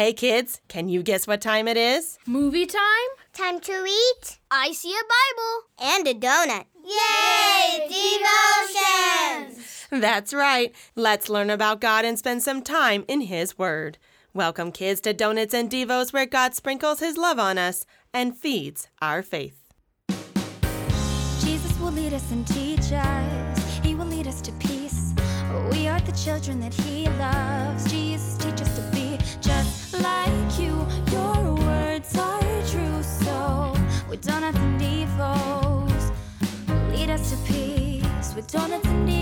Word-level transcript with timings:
Hey 0.00 0.14
kids, 0.14 0.62
can 0.66 0.88
you 0.88 1.02
guess 1.02 1.26
what 1.26 1.42
time 1.42 1.68
it 1.68 1.76
is? 1.76 2.18
Movie 2.26 2.64
time? 2.64 3.10
Time 3.34 3.60
to 3.60 3.84
eat 3.86 4.38
I 4.50 4.72
see 4.72 4.94
a 4.94 5.04
Bible. 5.04 5.92
and 5.94 6.08
a 6.08 6.14
donut. 6.14 6.64
Yay! 6.82 7.86
Devotions! 9.46 9.86
That's 9.90 10.32
right. 10.32 10.74
Let's 10.96 11.28
learn 11.28 11.50
about 11.50 11.82
God 11.82 12.06
and 12.06 12.18
spend 12.18 12.42
some 12.42 12.62
time 12.62 13.04
in 13.08 13.20
His 13.20 13.58
Word. 13.58 13.98
Welcome, 14.32 14.72
kids, 14.72 15.02
to 15.02 15.12
Donuts 15.12 15.52
and 15.52 15.70
Devos, 15.70 16.14
where 16.14 16.24
God 16.24 16.54
sprinkles 16.54 17.00
His 17.00 17.18
love 17.18 17.38
on 17.38 17.58
us 17.58 17.84
and 18.14 18.34
feeds 18.34 18.88
our 19.02 19.22
faith. 19.22 19.70
Jesus 21.42 21.78
will 21.78 21.92
lead 21.92 22.14
us 22.14 22.32
and 22.32 22.46
teach 22.46 22.90
us. 22.90 23.78
He 23.84 23.94
will 23.94 24.06
lead 24.06 24.26
us 24.26 24.40
to 24.40 24.52
peace. 24.52 25.12
We 25.70 25.88
are 25.88 26.00
the 26.00 26.12
children 26.12 26.58
that 26.60 26.72
He 26.72 27.06
loves. 27.18 27.90
Jesus, 27.90 28.39
like 30.00 30.58
you. 30.58 30.74
Your 31.12 31.54
words 31.54 32.16
are 32.18 32.62
true, 32.70 33.02
so 33.02 33.72
with 34.08 34.20
donuts 34.22 34.58
and 34.58 34.80
devos, 34.80 36.12
lead 36.92 37.10
us 37.10 37.30
to 37.30 37.36
peace. 37.52 38.34
With 38.34 38.50
donuts 38.50 38.86
and 38.86 39.08
devos, 39.08 39.19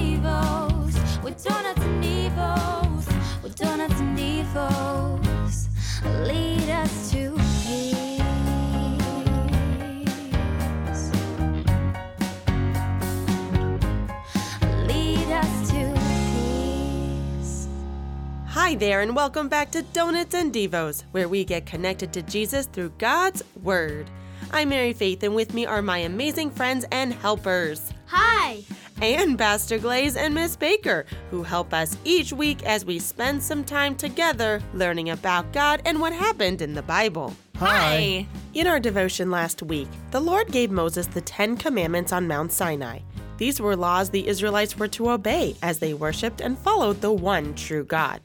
there, 18.78 19.00
and 19.00 19.16
welcome 19.16 19.48
back 19.48 19.72
to 19.72 19.82
Donuts 19.82 20.34
and 20.34 20.54
Devos, 20.54 21.02
where 21.10 21.28
we 21.28 21.44
get 21.44 21.66
connected 21.66 22.12
to 22.12 22.22
Jesus 22.22 22.66
through 22.66 22.92
God's 22.98 23.42
Word. 23.64 24.08
I'm 24.52 24.68
Mary 24.68 24.92
Faith, 24.92 25.24
and 25.24 25.34
with 25.34 25.52
me 25.52 25.66
are 25.66 25.82
my 25.82 25.98
amazing 25.98 26.52
friends 26.52 26.84
and 26.92 27.12
helpers. 27.12 27.92
Hi. 28.06 28.62
and 29.02 29.36
Pastor 29.36 29.78
Glaze 29.78 30.14
and 30.14 30.32
Miss 30.32 30.54
Baker, 30.54 31.06
who 31.32 31.42
help 31.42 31.74
us 31.74 31.96
each 32.04 32.32
week 32.32 32.62
as 32.62 32.84
we 32.84 33.00
spend 33.00 33.42
some 33.42 33.64
time 33.64 33.96
together 33.96 34.62
learning 34.72 35.10
about 35.10 35.52
God 35.52 35.82
and 35.84 36.00
what 36.00 36.12
happened 36.12 36.62
in 36.62 36.74
the 36.74 36.82
Bible. 36.82 37.34
Hi. 37.56 38.28
In 38.54 38.68
our 38.68 38.78
devotion 38.78 39.28
last 39.28 39.60
week, 39.60 39.88
the 40.12 40.20
Lord 40.20 40.52
gave 40.52 40.70
Moses 40.70 41.08
the 41.08 41.20
Ten 41.20 41.56
Commandments 41.56 42.12
on 42.12 42.28
Mount 42.28 42.52
Sinai. 42.52 43.00
These 43.38 43.60
were 43.60 43.74
laws 43.74 44.10
the 44.10 44.28
Israelites 44.28 44.78
were 44.78 44.88
to 44.88 45.10
obey 45.10 45.56
as 45.62 45.80
they 45.80 45.94
worshiped 45.94 46.40
and 46.40 46.56
followed 46.56 47.00
the 47.00 47.12
one 47.12 47.54
true 47.54 47.84
God. 47.84 48.20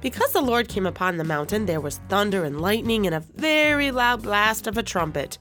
Because 0.00 0.32
the 0.32 0.40
Lord 0.40 0.68
came 0.68 0.86
upon 0.86 1.16
the 1.18 1.24
mountain, 1.24 1.66
there 1.66 1.80
was 1.80 2.00
thunder 2.08 2.44
and 2.44 2.60
lightning 2.60 3.06
and 3.06 3.14
a 3.14 3.20
very 3.20 3.90
loud 3.90 4.22
blast 4.22 4.66
of 4.66 4.78
a 4.78 4.82
trumpet. 4.82 5.36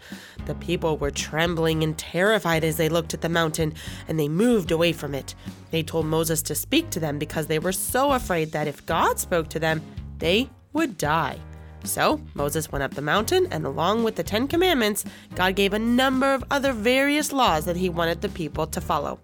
The 0.46 0.56
people 0.56 0.98
were 0.98 1.12
trembling 1.12 1.82
and 1.84 1.98
terrified 1.98 2.64
as 2.66 2.76
they 2.76 2.90
looked 2.90 3.14
at 3.14 3.22
the 3.22 3.30
mountain, 3.30 3.74
and 4.08 4.20
they 4.20 4.28
moved 4.28 4.72
away 4.72 4.92
from 4.92 5.16
it. 5.16 5.34
They 5.72 5.82
told 5.82 6.08
Moses 6.08 6.42
to 6.44 6.56
speak 6.56 6.90
to 6.90 7.00
them 7.00 7.20
because 7.20 7.48
they 7.48 7.60
were 7.60 7.72
so 7.72 8.12
afraid 8.12 8.52
that 8.52 8.68
if 8.68 8.86
God 8.86 9.18
spoke 9.18 9.48
to 9.50 9.60
them, 9.60 9.82
they 10.18 10.50
would 10.74 10.98
die. 10.98 11.40
So 11.86 12.20
Moses 12.34 12.70
went 12.70 12.84
up 12.84 12.96
the 12.96 13.02
mountain, 13.02 13.48
and 13.52 13.66
along 13.66 14.04
with 14.04 14.18
the 14.18 14.24
Ten 14.24 14.48
Commandments, 14.48 15.06
God 15.36 15.56
gave 15.56 15.74
a 15.74 15.80
number 15.80 16.34
of 16.34 16.44
other 16.52 16.74
various 16.74 17.32
laws 17.32 17.64
that 17.64 17.78
he 17.78 17.88
wanted 17.88 18.20
the 18.20 18.30
people 18.30 18.68
to 18.68 18.82
follow. 18.82 19.20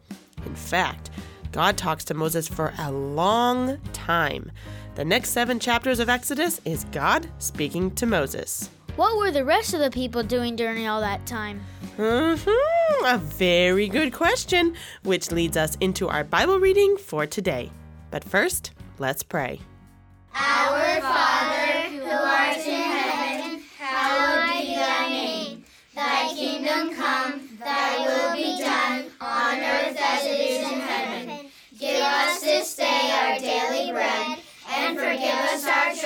In 0.46 0.56
fact, 0.56 1.10
God 1.52 1.78
talks 1.78 2.06
to 2.06 2.14
Moses 2.14 2.48
for 2.48 2.74
a 2.78 2.92
long 2.92 3.78
time. 3.92 4.52
The 4.96 5.04
next 5.04 5.32
seven 5.32 5.60
chapters 5.60 6.00
of 6.00 6.08
Exodus 6.08 6.62
is 6.64 6.86
God 6.86 7.28
speaking 7.40 7.92
to 7.96 8.06
Moses. 8.06 8.70
What 8.96 9.18
were 9.18 9.30
the 9.30 9.44
rest 9.44 9.74
of 9.74 9.82
the 9.82 9.92
people 9.92 10.24
doing 10.24 10.56
during 10.56 10.88
all 10.88 11.02
that 11.02 11.26
time? 11.26 11.62
hmm 11.98 12.36
a 13.06 13.18
very 13.18 13.90
good 13.90 14.14
question, 14.14 14.74
which 15.04 15.32
leads 15.32 15.58
us 15.58 15.76
into 15.82 16.08
our 16.08 16.24
Bible 16.24 16.60
reading 16.60 16.96
for 16.96 17.26
today. 17.26 17.72
But 18.10 18.24
first, 18.24 18.72
let's 18.98 19.22
pray. 19.22 19.60
Our 20.34 21.02
Father, 21.02 21.90
who 21.90 22.10
art 22.10 22.58
in 22.58 22.74
heaven, 22.74 23.64
hallowed 23.78 24.62
be 24.62 24.76
thy 24.76 25.10
name. 25.10 25.66
Thy 25.94 26.34
kingdom 26.34 26.96
come, 26.96 27.45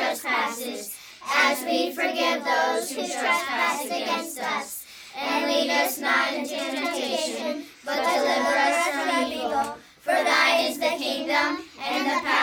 trespasses, 0.09 0.95
as 1.35 1.63
we 1.63 1.91
forgive 1.91 2.43
those 2.43 2.89
who 2.89 3.01
trespass 3.01 3.85
against 3.85 4.39
us. 4.39 4.85
And 5.15 5.45
lead 5.45 5.69
us 5.69 5.99
not 5.99 6.33
into 6.33 6.55
temptation, 6.55 7.63
but 7.85 7.97
deliver 7.97 8.55
us 8.57 8.87
from 8.89 9.31
evil. 9.31 9.77
For 9.99 10.13
thine 10.13 10.65
is 10.65 10.79
the 10.79 10.95
kingdom, 10.97 11.63
and 11.79 12.05
the 12.07 12.27
power, 12.27 12.38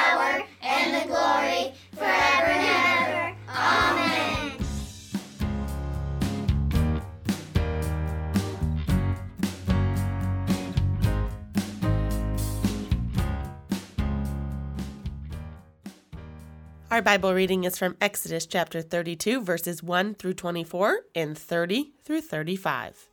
Our 16.96 17.02
Bible 17.02 17.34
reading 17.34 17.64
is 17.64 17.76
from 17.76 17.94
Exodus 18.00 18.46
chapter 18.46 18.80
32, 18.80 19.42
verses 19.42 19.82
1 19.82 20.14
through 20.14 20.32
24 20.32 21.00
and 21.14 21.36
30 21.36 21.92
through 22.02 22.22
35. 22.22 23.10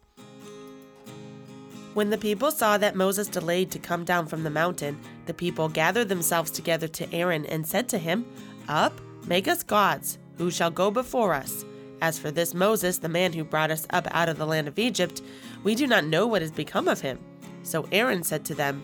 When 1.93 2.09
the 2.09 2.17
people 2.17 2.49
saw 2.49 2.77
that 2.77 2.95
Moses 2.95 3.27
delayed 3.27 3.71
to 3.71 3.79
come 3.79 4.05
down 4.05 4.27
from 4.27 4.43
the 4.43 4.49
mountain, 4.49 4.97
the 5.25 5.33
people 5.33 5.67
gathered 5.67 6.07
themselves 6.07 6.49
together 6.49 6.87
to 6.87 7.13
Aaron 7.13 7.45
and 7.47 7.67
said 7.67 7.89
to 7.89 7.97
him, 7.97 8.25
Up, 8.69 9.01
make 9.27 9.49
us 9.49 9.63
gods, 9.63 10.17
who 10.37 10.49
shall 10.49 10.71
go 10.71 10.89
before 10.89 11.33
us. 11.33 11.65
As 12.01 12.17
for 12.17 12.31
this 12.31 12.53
Moses, 12.53 12.99
the 12.99 13.09
man 13.09 13.33
who 13.33 13.43
brought 13.43 13.69
us 13.69 13.85
up 13.89 14.07
out 14.11 14.29
of 14.29 14.37
the 14.37 14.47
land 14.47 14.69
of 14.69 14.79
Egypt, 14.79 15.21
we 15.65 15.75
do 15.75 15.87
not 15.87 16.05
know 16.05 16.25
what 16.25 16.41
has 16.41 16.51
become 16.51 16.87
of 16.87 17.01
him. 17.01 17.19
So 17.63 17.85
Aaron 17.91 18.23
said 18.23 18.45
to 18.45 18.55
them, 18.55 18.81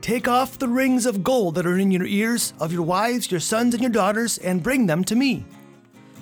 Take 0.00 0.28
off 0.28 0.58
the 0.58 0.68
rings 0.68 1.04
of 1.04 1.22
gold 1.22 1.56
that 1.56 1.66
are 1.66 1.78
in 1.78 1.90
your 1.90 2.06
ears 2.06 2.54
of 2.58 2.72
your 2.72 2.82
wives, 2.82 3.30
your 3.30 3.40
sons, 3.40 3.74
and 3.74 3.82
your 3.82 3.92
daughters, 3.92 4.38
and 4.38 4.62
bring 4.62 4.86
them 4.86 5.04
to 5.04 5.14
me. 5.14 5.44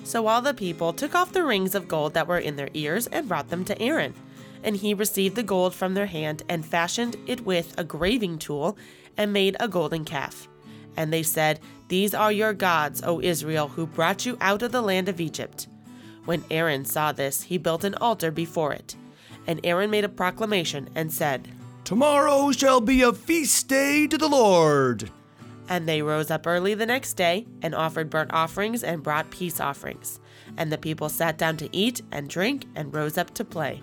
So 0.03 0.27
all 0.27 0.41
the 0.41 0.53
people 0.53 0.91
took 0.91 1.15
off 1.15 1.31
the 1.31 1.45
rings 1.45 1.75
of 1.75 1.87
gold 1.87 2.13
that 2.13 2.27
were 2.27 2.39
in 2.39 2.57
their 2.57 2.69
ears 2.73 3.07
and 3.07 3.27
brought 3.27 3.49
them 3.49 3.63
to 3.65 3.81
Aaron. 3.81 4.13
And 4.63 4.75
he 4.75 4.93
received 4.93 5.35
the 5.35 5.43
gold 5.43 5.73
from 5.73 5.93
their 5.93 6.07
hand 6.07 6.43
and 6.49 6.65
fashioned 6.65 7.15
it 7.25 7.45
with 7.45 7.73
a 7.77 7.85
graving 7.85 8.39
tool 8.39 8.77
and 9.15 9.31
made 9.31 9.55
a 9.59 9.69
golden 9.69 10.03
calf. 10.03 10.49
And 10.97 11.13
they 11.13 11.23
said, 11.23 11.61
These 11.87 12.13
are 12.13 12.31
your 12.31 12.53
gods, 12.53 13.01
O 13.03 13.21
Israel, 13.21 13.69
who 13.69 13.87
brought 13.87 14.25
you 14.25 14.37
out 14.41 14.61
of 14.61 14.73
the 14.73 14.81
land 14.81 15.07
of 15.07 15.21
Egypt. 15.21 15.67
When 16.25 16.43
Aaron 16.51 16.83
saw 16.83 17.13
this, 17.13 17.43
he 17.43 17.57
built 17.57 17.85
an 17.85 17.95
altar 17.95 18.29
before 18.29 18.73
it. 18.73 18.97
And 19.47 19.61
Aaron 19.63 19.89
made 19.89 20.03
a 20.03 20.09
proclamation 20.09 20.89
and 20.95 21.13
said, 21.13 21.47
Tomorrow 21.89 22.51
shall 22.51 22.81
be 22.81 23.01
a 23.01 23.11
feast 23.11 23.67
day 23.67 24.05
to 24.05 24.15
the 24.15 24.27
Lord. 24.27 25.09
And 25.69 25.89
they 25.89 26.03
rose 26.03 26.29
up 26.29 26.45
early 26.45 26.75
the 26.75 26.85
next 26.85 27.15
day 27.15 27.47
and 27.63 27.73
offered 27.73 28.11
burnt 28.11 28.31
offerings 28.31 28.83
and 28.83 29.01
brought 29.01 29.31
peace 29.31 29.59
offerings. 29.59 30.19
And 30.55 30.71
the 30.71 30.77
people 30.77 31.09
sat 31.09 31.39
down 31.39 31.57
to 31.57 31.69
eat 31.75 32.03
and 32.11 32.29
drink 32.29 32.65
and 32.75 32.93
rose 32.93 33.17
up 33.17 33.33
to 33.33 33.43
play. 33.43 33.81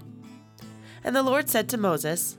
And 1.02 1.16
the 1.16 1.24
Lord 1.24 1.48
said 1.48 1.68
to 1.70 1.78
Moses, 1.78 2.38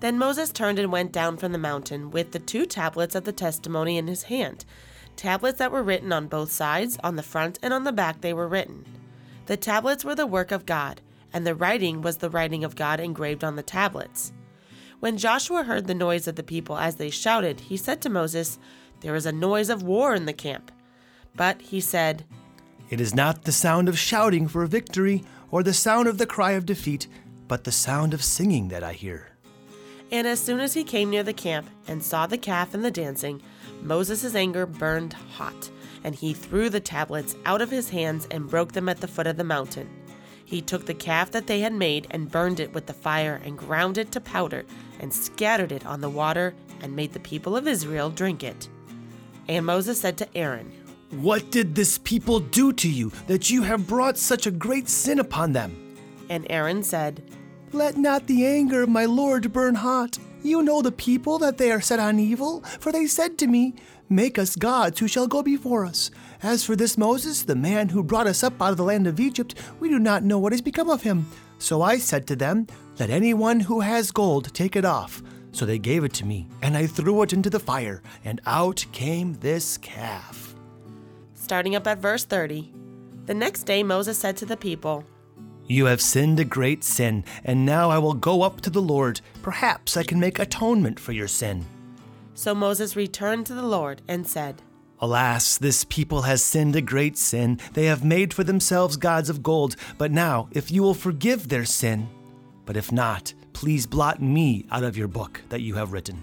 Then 0.00 0.18
Moses 0.18 0.52
turned 0.52 0.78
and 0.78 0.92
went 0.92 1.12
down 1.12 1.36
from 1.36 1.52
the 1.52 1.58
mountain 1.58 2.10
with 2.10 2.32
the 2.32 2.38
two 2.38 2.66
tablets 2.66 3.14
of 3.14 3.24
the 3.24 3.32
testimony 3.32 3.96
in 3.96 4.06
his 4.06 4.24
hand 4.24 4.64
tablets 5.18 5.58
that 5.58 5.72
were 5.72 5.82
written 5.82 6.12
on 6.12 6.28
both 6.28 6.50
sides, 6.50 6.96
on 7.04 7.16
the 7.16 7.22
front 7.22 7.58
and 7.62 7.74
on 7.74 7.84
the 7.84 7.92
back 7.92 8.20
they 8.20 8.32
were 8.32 8.48
written. 8.48 8.86
The 9.46 9.56
tablets 9.56 10.04
were 10.04 10.14
the 10.14 10.26
work 10.26 10.52
of 10.52 10.64
God, 10.64 11.02
and 11.32 11.46
the 11.46 11.54
writing 11.54 12.00
was 12.00 12.18
the 12.18 12.30
writing 12.30 12.64
of 12.64 12.76
God 12.76 13.00
engraved 13.00 13.44
on 13.44 13.56
the 13.56 13.62
tablets. 13.62 14.32
When 15.00 15.18
Joshua 15.18 15.64
heard 15.64 15.86
the 15.86 15.94
noise 15.94 16.26
of 16.26 16.36
the 16.36 16.42
people 16.42 16.78
as 16.78 16.96
they 16.96 17.10
shouted, 17.10 17.60
he 17.60 17.76
said 17.76 18.00
to 18.02 18.08
Moses, 18.08 18.58
There 19.00 19.14
is 19.14 19.26
a 19.26 19.32
noise 19.32 19.68
of 19.68 19.82
war 19.82 20.14
in 20.14 20.26
the 20.26 20.32
camp. 20.32 20.72
But 21.34 21.60
he 21.62 21.80
said, 21.80 22.24
It 22.90 23.00
is 23.00 23.14
not 23.14 23.44
the 23.44 23.52
sound 23.52 23.88
of 23.88 23.98
shouting 23.98 24.48
for 24.48 24.64
victory 24.66 25.24
or 25.50 25.62
the 25.62 25.74
sound 25.74 26.08
of 26.08 26.18
the 26.18 26.26
cry 26.26 26.52
of 26.52 26.66
defeat, 26.66 27.06
but 27.46 27.64
the 27.64 27.72
sound 27.72 28.12
of 28.14 28.24
singing 28.24 28.68
that 28.68 28.82
I 28.82 28.92
hear. 28.92 29.37
And 30.10 30.26
as 30.26 30.40
soon 30.40 30.60
as 30.60 30.74
he 30.74 30.84
came 30.84 31.10
near 31.10 31.22
the 31.22 31.32
camp 31.32 31.68
and 31.86 32.02
saw 32.02 32.26
the 32.26 32.38
calf 32.38 32.72
and 32.72 32.84
the 32.84 32.90
dancing, 32.90 33.42
Moses' 33.82 34.34
anger 34.34 34.64
burned 34.64 35.12
hot, 35.12 35.70
and 36.02 36.14
he 36.14 36.32
threw 36.32 36.70
the 36.70 36.80
tablets 36.80 37.36
out 37.44 37.60
of 37.60 37.70
his 37.70 37.90
hands 37.90 38.26
and 38.30 38.48
broke 38.48 38.72
them 38.72 38.88
at 38.88 39.00
the 39.00 39.08
foot 39.08 39.26
of 39.26 39.36
the 39.36 39.44
mountain. 39.44 39.88
He 40.44 40.62
took 40.62 40.86
the 40.86 40.94
calf 40.94 41.30
that 41.32 41.46
they 41.46 41.60
had 41.60 41.74
made 41.74 42.06
and 42.10 42.30
burned 42.30 42.58
it 42.58 42.72
with 42.72 42.86
the 42.86 42.94
fire 42.94 43.38
and 43.44 43.58
ground 43.58 43.98
it 43.98 44.10
to 44.12 44.20
powder 44.20 44.64
and 44.98 45.12
scattered 45.12 45.72
it 45.72 45.84
on 45.84 46.00
the 46.00 46.08
water 46.08 46.54
and 46.80 46.96
made 46.96 47.12
the 47.12 47.20
people 47.20 47.54
of 47.54 47.68
Israel 47.68 48.08
drink 48.08 48.42
it. 48.42 48.66
And 49.46 49.66
Moses 49.66 50.00
said 50.00 50.16
to 50.18 50.36
Aaron, 50.36 50.72
What 51.10 51.50
did 51.50 51.74
this 51.74 51.98
people 51.98 52.40
do 52.40 52.72
to 52.72 52.88
you 52.88 53.12
that 53.26 53.50
you 53.50 53.62
have 53.62 53.86
brought 53.86 54.16
such 54.16 54.46
a 54.46 54.50
great 54.50 54.88
sin 54.88 55.18
upon 55.18 55.52
them? 55.52 55.96
And 56.30 56.46
Aaron 56.48 56.82
said, 56.82 57.22
Let 57.72 57.96
not 57.98 58.26
the 58.26 58.46
anger 58.46 58.82
of 58.82 58.88
my 58.88 59.04
Lord 59.04 59.52
burn 59.52 59.74
hot. 59.74 60.18
You 60.42 60.62
know 60.62 60.80
the 60.80 60.92
people 60.92 61.38
that 61.38 61.58
they 61.58 61.70
are 61.70 61.80
set 61.80 61.98
on 61.98 62.18
evil, 62.18 62.60
for 62.80 62.92
they 62.92 63.06
said 63.06 63.36
to 63.38 63.46
me, 63.46 63.74
Make 64.08 64.38
us 64.38 64.56
gods 64.56 65.00
who 65.00 65.08
shall 65.08 65.26
go 65.26 65.42
before 65.42 65.84
us. 65.84 66.10
As 66.42 66.64
for 66.64 66.74
this 66.74 66.96
Moses, 66.96 67.42
the 67.42 67.54
man 67.54 67.90
who 67.90 68.02
brought 68.02 68.26
us 68.26 68.42
up 68.42 68.60
out 68.62 68.70
of 68.70 68.78
the 68.78 68.84
land 68.84 69.06
of 69.06 69.20
Egypt, 69.20 69.54
we 69.80 69.90
do 69.90 69.98
not 69.98 70.22
know 70.22 70.38
what 70.38 70.52
has 70.52 70.62
become 70.62 70.88
of 70.88 71.02
him. 71.02 71.26
So 71.58 71.82
I 71.82 71.98
said 71.98 72.26
to 72.28 72.36
them, 72.36 72.66
Let 72.98 73.10
anyone 73.10 73.60
who 73.60 73.80
has 73.80 74.10
gold 74.12 74.54
take 74.54 74.76
it 74.76 74.84
off. 74.86 75.22
So 75.52 75.66
they 75.66 75.78
gave 75.78 76.04
it 76.04 76.14
to 76.14 76.24
me, 76.24 76.46
and 76.62 76.76
I 76.76 76.86
threw 76.86 77.20
it 77.22 77.32
into 77.32 77.50
the 77.50 77.60
fire, 77.60 78.02
and 78.24 78.40
out 78.46 78.86
came 78.92 79.34
this 79.34 79.76
calf. 79.78 80.54
starting 81.34 81.74
up 81.74 81.86
at 81.86 81.98
verse 81.98 82.24
30. 82.24 82.72
The 83.26 83.34
next 83.34 83.64
day 83.64 83.82
Moses 83.82 84.18
said 84.18 84.36
to 84.38 84.46
the 84.46 84.56
people, 84.56 85.04
You 85.68 85.84
have 85.84 86.00
sinned 86.00 86.40
a 86.40 86.44
great 86.46 86.82
sin, 86.82 87.24
and 87.44 87.66
now 87.66 87.90
I 87.90 87.98
will 87.98 88.14
go 88.14 88.40
up 88.40 88.62
to 88.62 88.70
the 88.70 88.80
Lord. 88.80 89.20
Perhaps 89.42 89.98
I 89.98 90.02
can 90.02 90.18
make 90.18 90.38
atonement 90.38 90.98
for 90.98 91.12
your 91.12 91.28
sin. 91.28 91.66
So 92.32 92.54
Moses 92.54 92.96
returned 92.96 93.44
to 93.46 93.54
the 93.54 93.66
Lord 93.66 94.00
and 94.08 94.26
said, 94.26 94.62
Alas, 95.00 95.58
this 95.58 95.84
people 95.84 96.22
has 96.22 96.42
sinned 96.42 96.74
a 96.74 96.80
great 96.80 97.18
sin. 97.18 97.60
They 97.74 97.84
have 97.84 98.02
made 98.02 98.32
for 98.32 98.44
themselves 98.44 98.96
gods 98.96 99.28
of 99.28 99.42
gold. 99.42 99.76
But 99.98 100.10
now, 100.10 100.48
if 100.52 100.70
you 100.72 100.82
will 100.82 100.94
forgive 100.94 101.48
their 101.48 101.66
sin, 101.66 102.08
but 102.64 102.76
if 102.76 102.90
not, 102.90 103.34
please 103.52 103.86
blot 103.86 104.22
me 104.22 104.64
out 104.70 104.84
of 104.84 104.96
your 104.96 105.08
book 105.08 105.42
that 105.50 105.60
you 105.60 105.74
have 105.74 105.92
written. 105.92 106.22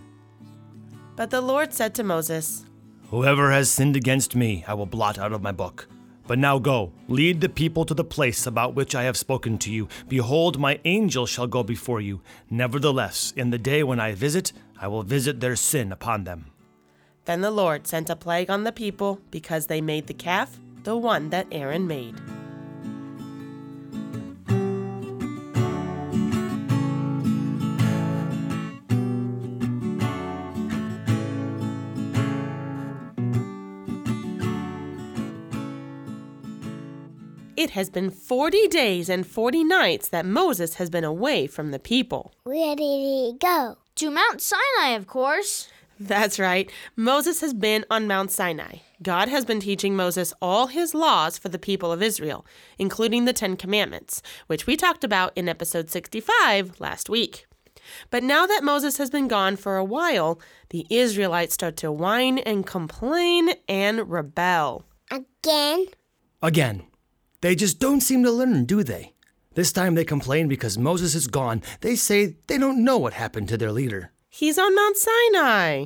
But 1.15 1.29
the 1.29 1.41
Lord 1.41 1.71
said 1.71 1.93
to 1.95 2.03
Moses, 2.03 2.65
Whoever 3.11 3.51
has 3.51 3.69
sinned 3.69 3.95
against 3.95 4.35
me, 4.35 4.65
I 4.67 4.73
will 4.73 4.87
blot 4.87 5.19
out 5.19 5.31
of 5.31 5.41
my 5.41 5.51
book. 5.51 5.87
But 6.27 6.39
now 6.39 6.57
go, 6.59 6.91
lead 7.07 7.41
the 7.41 7.49
people 7.49 7.85
to 7.85 7.93
the 7.93 8.03
place 8.03 8.47
about 8.47 8.73
which 8.73 8.95
I 8.95 9.03
have 9.03 9.17
spoken 9.17 9.57
to 9.59 9.71
you. 9.71 9.87
Behold, 10.07 10.59
my 10.59 10.79
angel 10.85 11.25
shall 11.25 11.47
go 11.47 11.63
before 11.63 12.01
you. 12.01 12.21
Nevertheless, 12.49 13.33
in 13.35 13.51
the 13.51 13.59
day 13.59 13.83
when 13.83 13.99
I 13.99 14.13
visit, 14.13 14.51
I 14.79 14.87
will 14.87 15.03
visit 15.03 15.39
their 15.39 15.55
sin 15.55 15.91
upon 15.91 16.23
them. 16.23 16.47
Then 17.25 17.41
the 17.41 17.51
Lord 17.51 17.87
sent 17.87 18.09
a 18.09 18.15
plague 18.15 18.49
on 18.49 18.63
the 18.63 18.71
people 18.71 19.19
because 19.31 19.67
they 19.67 19.81
made 19.81 20.07
the 20.07 20.13
calf, 20.13 20.59
the 20.83 20.97
one 20.97 21.29
that 21.29 21.47
Aaron 21.51 21.87
made. 21.87 22.15
Has 37.75 37.89
been 37.89 38.09
40 38.09 38.69
days 38.69 39.09
and 39.09 39.27
40 39.27 39.65
nights 39.65 40.07
that 40.07 40.25
Moses 40.25 40.75
has 40.75 40.89
been 40.89 41.03
away 41.03 41.45
from 41.45 41.71
the 41.71 41.79
people. 41.79 42.33
Where 42.43 42.73
did 42.73 42.81
he 42.81 43.33
go? 43.37 43.75
To 43.95 44.09
Mount 44.09 44.41
Sinai, 44.41 44.91
of 44.95 45.07
course. 45.07 45.67
That's 45.99 46.39
right. 46.39 46.71
Moses 46.95 47.41
has 47.41 47.53
been 47.53 47.83
on 47.91 48.07
Mount 48.07 48.31
Sinai. 48.31 48.77
God 49.03 49.27
has 49.27 49.43
been 49.43 49.59
teaching 49.59 49.93
Moses 49.93 50.33
all 50.41 50.67
his 50.67 50.93
laws 50.93 51.37
for 51.37 51.49
the 51.49 51.59
people 51.59 51.91
of 51.91 52.01
Israel, 52.01 52.45
including 52.79 53.25
the 53.25 53.33
Ten 53.33 53.57
Commandments, 53.57 54.21
which 54.47 54.65
we 54.65 54.77
talked 54.77 55.03
about 55.03 55.33
in 55.35 55.49
episode 55.49 55.89
65 55.89 56.79
last 56.79 57.09
week. 57.09 57.45
But 58.09 58.23
now 58.23 58.45
that 58.45 58.63
Moses 58.63 58.97
has 58.99 59.09
been 59.09 59.27
gone 59.27 59.57
for 59.57 59.75
a 59.75 59.83
while, 59.83 60.39
the 60.69 60.87
Israelites 60.89 61.55
start 61.55 61.75
to 61.77 61.91
whine 61.91 62.37
and 62.37 62.65
complain 62.65 63.49
and 63.67 64.09
rebel. 64.09 64.85
Again? 65.11 65.87
Again, 66.41 66.83
they 67.45 67.53
just 67.53 67.79
don't 67.79 68.01
seem 68.01 68.23
to 68.23 68.31
learn, 68.31 68.65
do 68.65 68.81
they? 68.81 69.13
This 69.53 69.71
time 69.71 69.93
they 69.93 70.03
complain 70.03 70.47
because 70.47 70.79
Moses 70.79 71.13
is 71.13 71.27
gone. 71.27 71.61
They 71.81 71.95
say 71.95 72.37
they 72.47 72.57
don't 72.57 72.83
know 72.83 72.97
what 72.97 73.13
happened 73.13 73.49
to 73.49 73.57
their 73.57 73.71
leader. 73.71 74.11
He's 74.29 74.57
on 74.57 74.75
Mount 74.75 74.97
Sinai. 74.97 75.85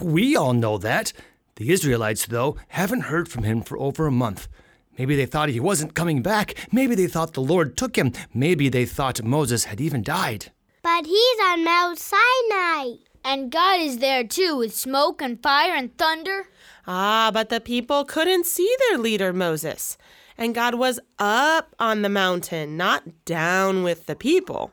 We 0.00 0.34
all 0.34 0.54
know 0.54 0.78
that. 0.78 1.12
The 1.56 1.70
Israelites, 1.70 2.24
though, 2.24 2.56
haven't 2.68 3.12
heard 3.12 3.28
from 3.28 3.42
him 3.42 3.60
for 3.60 3.76
over 3.78 4.06
a 4.06 4.10
month. 4.10 4.48
Maybe 4.96 5.14
they 5.16 5.26
thought 5.26 5.50
he 5.50 5.60
wasn't 5.60 5.94
coming 5.94 6.22
back. 6.22 6.54
Maybe 6.72 6.94
they 6.94 7.08
thought 7.08 7.34
the 7.34 7.42
Lord 7.42 7.76
took 7.76 7.96
him. 7.96 8.14
Maybe 8.32 8.70
they 8.70 8.86
thought 8.86 9.22
Moses 9.22 9.64
had 9.64 9.82
even 9.82 10.02
died. 10.02 10.50
But 10.82 11.04
he's 11.04 11.38
on 11.44 11.62
Mount 11.62 11.98
Sinai. 11.98 12.92
And 13.22 13.52
God 13.52 13.80
is 13.80 13.98
there 13.98 14.24
too, 14.24 14.56
with 14.56 14.74
smoke 14.74 15.20
and 15.20 15.42
fire 15.42 15.74
and 15.74 15.94
thunder. 15.98 16.48
Ah, 16.86 17.30
but 17.34 17.50
the 17.50 17.60
people 17.60 18.06
couldn't 18.06 18.46
see 18.46 18.74
their 18.88 18.96
leader 18.96 19.34
Moses. 19.34 19.98
And 20.38 20.54
God 20.54 20.74
was 20.74 21.00
up 21.18 21.74
on 21.78 22.02
the 22.02 22.08
mountain, 22.08 22.76
not 22.76 23.24
down 23.24 23.82
with 23.82 24.06
the 24.06 24.16
people. 24.16 24.72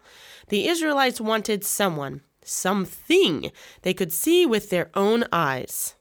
The 0.49 0.67
Israelites 0.67 1.21
wanted 1.21 1.63
someone, 1.63 2.21
something 2.43 3.51
they 3.81 3.93
could 3.93 4.11
see 4.11 4.45
with 4.45 4.69
their 4.69 4.89
own 4.93 5.23
eyes. 5.31 5.95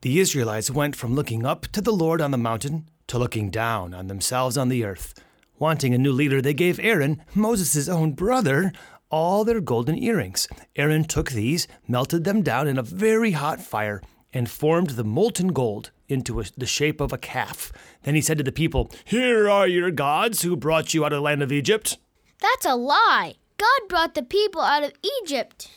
The 0.00 0.18
Israelites 0.18 0.70
went 0.70 0.96
from 0.96 1.14
looking 1.14 1.46
up 1.46 1.66
to 1.68 1.80
the 1.80 1.92
Lord 1.92 2.20
on 2.20 2.30
the 2.30 2.38
mountain 2.38 2.88
to 3.06 3.18
looking 3.18 3.50
down 3.50 3.94
on 3.94 4.06
themselves 4.06 4.56
on 4.56 4.68
the 4.68 4.84
earth. 4.84 5.14
Wanting 5.58 5.94
a 5.94 5.98
new 5.98 6.12
leader, 6.12 6.42
they 6.42 6.54
gave 6.54 6.80
Aaron, 6.80 7.22
Moses' 7.34 7.88
own 7.88 8.12
brother, 8.12 8.72
all 9.10 9.44
their 9.44 9.60
golden 9.60 9.96
earrings. 9.96 10.48
Aaron 10.74 11.04
took 11.04 11.30
these, 11.30 11.68
melted 11.86 12.24
them 12.24 12.42
down 12.42 12.66
in 12.66 12.78
a 12.78 12.82
very 12.82 13.32
hot 13.32 13.60
fire, 13.60 14.02
and 14.32 14.50
formed 14.50 14.90
the 14.90 15.04
molten 15.04 15.48
gold 15.48 15.90
into 16.12 16.40
a, 16.40 16.44
the 16.56 16.66
shape 16.66 17.00
of 17.00 17.12
a 17.12 17.18
calf. 17.18 17.72
Then 18.02 18.14
he 18.14 18.20
said 18.20 18.38
to 18.38 18.44
the 18.44 18.52
people, 18.52 18.90
Here 19.04 19.48
are 19.48 19.66
your 19.66 19.90
gods 19.90 20.42
who 20.42 20.56
brought 20.56 20.94
you 20.94 21.04
out 21.04 21.12
of 21.12 21.18
the 21.18 21.22
land 21.22 21.42
of 21.42 21.50
Egypt. 21.50 21.98
That's 22.40 22.66
a 22.66 22.76
lie. 22.76 23.34
God 23.58 23.88
brought 23.88 24.14
the 24.14 24.22
people 24.22 24.60
out 24.60 24.84
of 24.84 24.92
Egypt. 25.22 25.70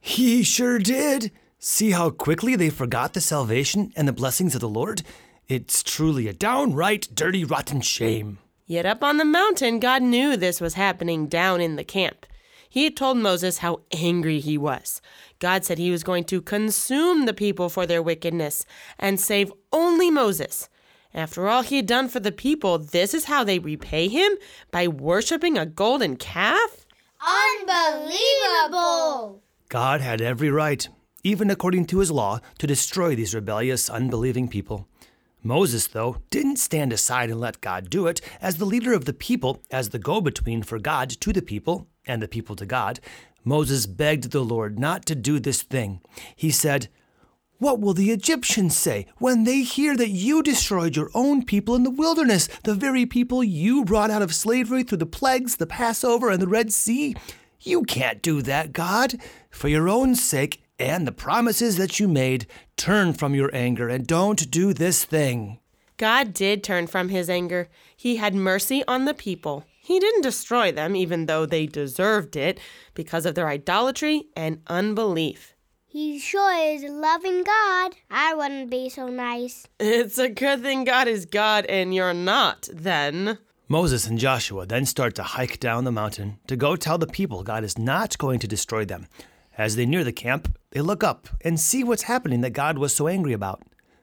He 0.00 0.42
sure 0.42 0.78
did. 0.78 1.30
See 1.58 1.90
how 1.90 2.10
quickly 2.10 2.56
they 2.56 2.70
forgot 2.70 3.14
the 3.14 3.20
salvation 3.20 3.92
and 3.96 4.06
the 4.06 4.12
blessings 4.12 4.54
of 4.54 4.60
the 4.60 4.68
Lord? 4.68 5.02
It's 5.48 5.82
truly 5.82 6.28
a 6.28 6.32
downright 6.32 7.08
dirty, 7.14 7.44
rotten 7.44 7.80
shame. 7.80 8.38
Yet 8.66 8.86
up 8.86 9.02
on 9.02 9.16
the 9.16 9.24
mountain, 9.24 9.80
God 9.80 10.02
knew 10.02 10.36
this 10.36 10.60
was 10.60 10.74
happening 10.74 11.26
down 11.26 11.60
in 11.60 11.76
the 11.76 11.84
camp. 11.84 12.26
He 12.68 12.84
had 12.84 12.96
told 12.96 13.16
Moses 13.16 13.58
how 13.58 13.80
angry 13.92 14.40
he 14.40 14.58
was. 14.58 15.00
God 15.38 15.64
said 15.64 15.78
he 15.78 15.90
was 15.90 16.02
going 16.04 16.24
to 16.24 16.42
consume 16.42 17.26
the 17.26 17.34
people 17.34 17.68
for 17.68 17.86
their 17.86 18.02
wickedness 18.02 18.66
and 18.98 19.18
save 19.20 19.52
only 19.72 20.10
Moses. 20.10 20.68
After 21.14 21.48
all 21.48 21.62
he 21.62 21.76
had 21.76 21.86
done 21.86 22.08
for 22.08 22.20
the 22.20 22.32
people, 22.32 22.78
this 22.78 23.14
is 23.14 23.24
how 23.24 23.42
they 23.42 23.58
repay 23.58 24.08
him? 24.08 24.32
By 24.70 24.86
worshiping 24.88 25.56
a 25.56 25.64
golden 25.64 26.16
calf? 26.16 26.84
Unbelievable! 27.60 29.42
God 29.68 30.00
had 30.00 30.20
every 30.20 30.50
right. 30.50 30.86
even 31.24 31.50
according 31.50 31.84
to 31.86 31.98
his 31.98 32.10
law, 32.10 32.40
to 32.58 32.66
destroy 32.66 33.14
these 33.14 33.34
rebellious, 33.34 33.90
unbelieving 33.90 34.48
people. 34.48 34.86
Moses, 35.42 35.86
though, 35.86 36.16
didn't 36.30 36.56
stand 36.56 36.92
aside 36.92 37.30
and 37.30 37.40
let 37.40 37.60
God 37.60 37.90
do 37.90 38.06
it. 38.06 38.20
As 38.40 38.56
the 38.56 38.64
leader 38.64 38.92
of 38.92 39.04
the 39.04 39.12
people, 39.12 39.62
as 39.70 39.90
the 39.90 39.98
go 39.98 40.20
between 40.20 40.62
for 40.62 40.78
God 40.78 41.10
to 41.10 41.32
the 41.32 41.42
people 41.42 41.86
and 42.06 42.20
the 42.20 42.28
people 42.28 42.56
to 42.56 42.66
God, 42.66 43.00
Moses 43.44 43.86
begged 43.86 44.30
the 44.30 44.44
Lord 44.44 44.78
not 44.78 45.06
to 45.06 45.14
do 45.14 45.38
this 45.38 45.62
thing. 45.62 46.00
He 46.34 46.50
said, 46.50 46.88
What 47.58 47.80
will 47.80 47.94
the 47.94 48.10
Egyptians 48.10 48.76
say 48.76 49.06
when 49.18 49.44
they 49.44 49.62
hear 49.62 49.96
that 49.96 50.10
you 50.10 50.42
destroyed 50.42 50.96
your 50.96 51.10
own 51.14 51.44
people 51.44 51.74
in 51.76 51.84
the 51.84 51.90
wilderness, 51.90 52.48
the 52.64 52.74
very 52.74 53.06
people 53.06 53.42
you 53.44 53.84
brought 53.84 54.10
out 54.10 54.22
of 54.22 54.34
slavery 54.34 54.82
through 54.82 54.98
the 54.98 55.06
plagues, 55.06 55.56
the 55.56 55.66
Passover, 55.66 56.30
and 56.30 56.42
the 56.42 56.48
Red 56.48 56.72
Sea? 56.72 57.16
You 57.60 57.84
can't 57.84 58.22
do 58.22 58.42
that, 58.42 58.72
God. 58.72 59.14
For 59.50 59.68
your 59.68 59.88
own 59.88 60.14
sake 60.14 60.62
and 60.78 61.06
the 61.06 61.12
promises 61.12 61.76
that 61.76 61.98
you 61.98 62.08
made, 62.08 62.46
turn 62.76 63.12
from 63.12 63.34
your 63.34 63.50
anger 63.54 63.88
and 63.88 64.06
don't 64.06 64.50
do 64.50 64.72
this 64.72 65.04
thing. 65.04 65.58
God 65.96 66.32
did 66.32 66.62
turn 66.62 66.86
from 66.86 67.08
his 67.08 67.28
anger. 67.28 67.68
He 67.96 68.16
had 68.16 68.34
mercy 68.34 68.84
on 68.86 69.04
the 69.04 69.14
people. 69.14 69.64
He 69.82 69.98
didn't 69.98 70.22
destroy 70.22 70.70
them, 70.70 70.94
even 70.94 71.26
though 71.26 71.46
they 71.46 71.66
deserved 71.66 72.36
it, 72.36 72.60
because 72.94 73.26
of 73.26 73.34
their 73.34 73.48
idolatry 73.48 74.26
and 74.36 74.60
unbelief. 74.66 75.54
He 75.86 76.18
sure 76.18 76.54
is 76.54 76.84
a 76.84 76.88
loving 76.88 77.42
God. 77.42 77.96
I 78.10 78.34
wouldn't 78.34 78.70
be 78.70 78.90
so 78.90 79.08
nice. 79.08 79.66
It's 79.80 80.18
a 80.18 80.28
good 80.28 80.62
thing 80.62 80.84
God 80.84 81.08
is 81.08 81.24
God 81.24 81.64
and 81.66 81.94
you're 81.94 82.14
not, 82.14 82.68
then. 82.72 83.38
Moses 83.68 84.06
and 84.06 84.18
Joshua 84.18 84.66
then 84.66 84.86
start 84.86 85.14
to 85.16 85.22
hike 85.22 85.58
down 85.58 85.84
the 85.84 85.92
mountain 85.92 86.38
to 86.46 86.56
go 86.56 86.76
tell 86.76 86.98
the 86.98 87.06
people 87.06 87.42
God 87.42 87.64
is 87.64 87.78
not 87.78 88.16
going 88.18 88.38
to 88.40 88.46
destroy 88.46 88.84
them. 88.84 89.06
As 89.58 89.74
they 89.74 89.86
near 89.86 90.04
the 90.04 90.12
camp, 90.12 90.56
they 90.70 90.80
look 90.80 91.02
up 91.02 91.28
and 91.40 91.58
see 91.58 91.82
what's 91.82 92.02
happening 92.02 92.42
that 92.42 92.50
God 92.50 92.78
was 92.78 92.94
so 92.94 93.08
angry 93.08 93.32
about. 93.32 93.60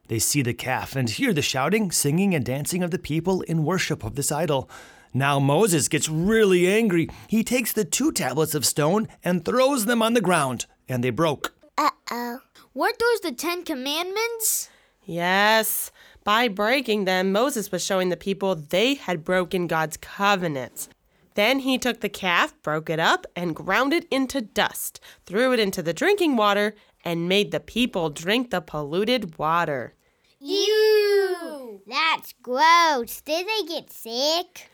They 0.10 0.20
see 0.20 0.42
the 0.42 0.54
calf 0.54 0.98
and 0.98 1.10
hear 1.10 1.32
the 1.32 1.42
shouting, 1.42 1.92
singing, 1.92 2.36
and 2.36 2.44
dancing 2.44 2.84
of 2.84 2.92
the 2.92 3.00
people 3.00 3.42
in 3.44 3.64
worship 3.64 4.04
of 4.04 4.16
this 4.16 4.34
idol. 4.34 4.70
Now 5.14 5.40
Moses 5.40 5.88
gets 5.88 6.10
really 6.10 6.68
angry. 6.68 7.08
He 7.30 7.42
takes 7.42 7.72
the 7.72 7.86
two 7.86 8.12
tablets 8.12 8.54
of 8.54 8.66
stone 8.66 9.08
and 9.24 9.46
throws 9.46 9.86
them 9.86 10.02
on 10.02 10.14
the 10.14 10.20
ground, 10.20 10.66
and 10.90 11.02
they 11.02 11.10
broke. 11.10 11.54
Uh 11.78 11.92
oh. 12.12 12.40
Weren't 12.74 13.00
those 13.00 13.22
the 13.22 13.32
Ten 13.32 13.64
Commandments? 13.64 14.70
Yes, 15.06 15.90
by 16.26 16.50
breaking 16.50 17.06
them, 17.06 17.32
Moses 17.32 17.72
was 17.72 17.86
showing 17.86 18.10
the 18.10 18.18
people 18.18 18.56
they 18.56 18.96
had 18.96 19.24
broken 19.24 19.68
God's 19.68 19.96
covenants. 19.96 20.90
Then 21.36 21.60
he 21.60 21.77
took 21.77 22.01
the 22.01 22.10
calf, 22.10 22.54
broke 22.63 22.89
it 22.89 23.00
up, 23.00 23.25
and 23.36 23.56
ground 23.56 23.94
it 23.94 24.06
into 24.10 24.42
dust, 24.42 25.00
threw 25.25 25.54
it 25.54 25.60
into 25.60 25.84
the 25.84 25.94
drinking 25.94 26.36
water, 26.36 26.74
and 27.04 27.30
made 27.30 27.51
the 27.51 27.60
people 27.60 28.10
drink 28.10 28.50
the 28.50 28.62
polluted 28.62 29.38
water. 29.38 29.94
Ew! 30.39 31.82
That's 31.88 32.34
gross. 32.42 33.22
Did 33.22 33.48
they 33.48 33.68
get 33.68 33.92
sick? 33.92 34.70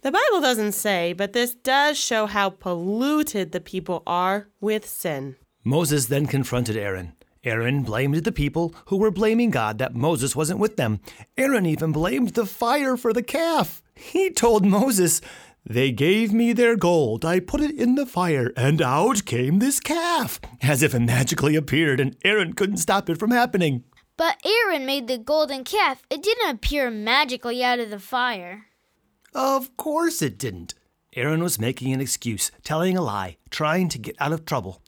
The 0.00 0.12
Bible 0.12 0.40
doesn't 0.40 0.72
say, 0.72 1.12
but 1.12 1.32
this 1.32 1.54
does 1.54 1.98
show 1.98 2.26
how 2.26 2.50
polluted 2.50 3.52
the 3.52 3.60
people 3.60 4.02
are 4.06 4.48
with 4.60 4.86
sin. 4.86 5.36
Moses 5.64 6.06
then 6.06 6.26
confronted 6.26 6.76
Aaron. 6.76 7.14
Aaron 7.42 7.82
blamed 7.82 8.16
the 8.24 8.32
people 8.32 8.74
who 8.86 8.96
were 8.96 9.10
blaming 9.10 9.50
God 9.50 9.78
that 9.78 9.94
Moses 9.94 10.36
wasn't 10.36 10.58
with 10.60 10.76
them. 10.76 11.00
Aaron 11.36 11.66
even 11.66 11.92
blamed 11.92 12.30
the 12.30 12.46
fire 12.46 12.96
for 12.96 13.12
the 13.12 13.22
calf. 13.22 13.82
He 13.94 14.30
told 14.30 14.64
Moses, 14.64 15.20
They 15.66 15.92
gave 15.92 16.30
me 16.30 16.52
their 16.52 16.76
gold. 16.76 17.24
I 17.24 17.40
put 17.40 17.62
it 17.62 17.74
in 17.74 17.94
the 17.94 18.04
fire, 18.04 18.52
and 18.54 18.82
out 18.82 19.24
came 19.24 19.60
this 19.60 19.80
calf, 19.80 20.38
as 20.60 20.82
if 20.82 20.94
it 20.94 21.00
magically 21.00 21.56
appeared, 21.56 22.00
and 22.00 22.16
Aaron 22.22 22.52
couldn't 22.52 22.76
stop 22.76 23.08
it 23.08 23.18
from 23.18 23.30
happening. 23.30 23.84
But 24.18 24.36
Aaron 24.44 24.84
made 24.84 25.08
the 25.08 25.16
golden 25.16 25.64
calf. 25.64 26.02
It 26.10 26.22
didn't 26.22 26.54
appear 26.54 26.90
magically 26.90 27.64
out 27.64 27.78
of 27.78 27.88
the 27.88 27.98
fire. 27.98 28.66
Of 29.34 29.74
course 29.78 30.20
it 30.20 30.38
didn't. 30.38 30.74
Aaron 31.16 31.42
was 31.42 31.58
making 31.58 31.92
an 31.92 32.00
excuse, 32.00 32.50
telling 32.62 32.96
a 32.96 33.02
lie, 33.02 33.38
trying 33.48 33.88
to 33.88 33.98
get 33.98 34.16
out 34.20 34.32
of 34.32 34.44
trouble. 34.44 34.82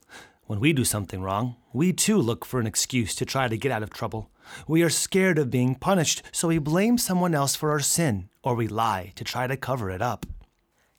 When 0.45 0.61
we 0.61 0.75
do 0.75 0.85
something 0.85 1.23
wrong, 1.23 1.57
we 1.73 1.93
too 1.93 2.19
look 2.19 2.45
for 2.45 2.61
an 2.61 2.67
excuse 2.67 3.15
to 3.15 3.25
try 3.25 3.49
to 3.49 3.57
get 3.57 3.73
out 3.73 3.83
of 3.83 3.91
trouble. 3.91 4.31
We 4.69 4.83
are 4.83 4.91
scared 4.91 5.39
of 5.39 5.51
being 5.51 5.75
punished, 5.75 6.23
so 6.33 6.49
we 6.49 6.59
blame 6.59 6.99
someone 6.99 7.35
else 7.35 7.57
for 7.57 7.71
our 7.71 7.81
sin, 7.81 8.29
or 8.45 8.55
we 8.55 8.69
lie 8.69 9.13
to 9.17 9.25
try 9.25 9.47
to 9.47 9.57
cover 9.57 9.91
it 9.91 10.03
up. 10.03 10.27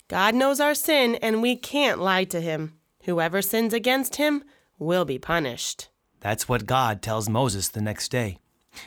God 0.09 0.35
knows 0.35 0.61
our 0.61 0.73
sin, 0.73 1.15
and 1.15 1.41
we 1.41 1.57
can't 1.57 1.99
lie 1.99 2.23
to 2.25 2.39
him. 2.39 2.73
Whoever 3.03 3.41
sins 3.41 3.73
against 3.73 4.15
him 4.15 4.43
will 4.79 5.03
be 5.03 5.19
punished. 5.19 5.89
That's 6.21 6.47
what 6.47 6.65
God 6.65 7.01
tells 7.01 7.27
Moses 7.27 7.67
the 7.67 7.81
next 7.81 8.09
day. 8.09 8.37